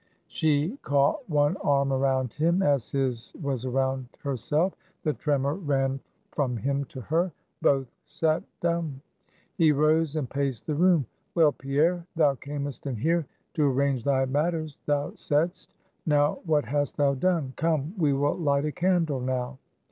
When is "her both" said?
7.01-7.85